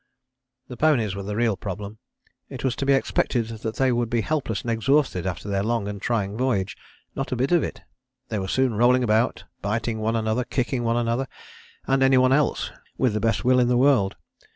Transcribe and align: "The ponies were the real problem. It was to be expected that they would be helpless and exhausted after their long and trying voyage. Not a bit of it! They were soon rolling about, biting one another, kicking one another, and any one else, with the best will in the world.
"The 0.67 0.77
ponies 0.77 1.15
were 1.15 1.21
the 1.21 1.35
real 1.35 1.55
problem. 1.55 1.99
It 2.49 2.63
was 2.63 2.75
to 2.77 2.87
be 2.87 2.93
expected 2.93 3.49
that 3.61 3.75
they 3.75 3.91
would 3.91 4.09
be 4.09 4.21
helpless 4.21 4.63
and 4.63 4.71
exhausted 4.71 5.27
after 5.27 5.47
their 5.47 5.61
long 5.61 5.87
and 5.87 6.01
trying 6.01 6.35
voyage. 6.35 6.75
Not 7.15 7.31
a 7.31 7.35
bit 7.35 7.51
of 7.51 7.61
it! 7.63 7.83
They 8.29 8.39
were 8.39 8.47
soon 8.47 8.73
rolling 8.73 9.03
about, 9.03 9.43
biting 9.61 9.99
one 9.99 10.15
another, 10.15 10.43
kicking 10.43 10.81
one 10.83 10.97
another, 10.97 11.27
and 11.85 12.01
any 12.01 12.17
one 12.17 12.33
else, 12.33 12.71
with 12.97 13.13
the 13.13 13.19
best 13.19 13.45
will 13.45 13.59
in 13.59 13.67
the 13.67 13.77
world. 13.77 14.15